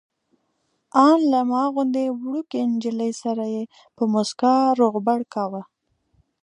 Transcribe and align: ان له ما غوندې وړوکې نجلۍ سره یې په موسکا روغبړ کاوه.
ان 1.05 1.19
له 1.31 1.41
ما 1.51 1.63
غوندې 1.73 2.05
وړوکې 2.19 2.59
نجلۍ 2.73 3.11
سره 3.23 3.43
یې 3.55 3.63
په 3.95 4.03
موسکا 4.13 4.55
روغبړ 4.79 5.19
کاوه. 5.33 5.61